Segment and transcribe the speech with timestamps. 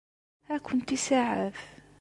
[0.53, 1.59] Ad ken-isaɛef?